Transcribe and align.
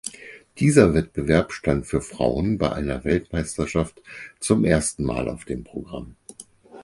Dieser 0.57 0.95
Wettbewerb 0.95 1.51
stand 1.53 1.85
für 1.85 2.01
Frauen 2.01 2.57
bei 2.57 2.71
einer 2.71 3.03
Weltmeisterschaft 3.03 4.01
zum 4.39 4.65
ersten 4.65 5.03
Mal 5.03 5.29
auf 5.29 5.45
dem 5.45 5.63
Programm. 5.63 6.15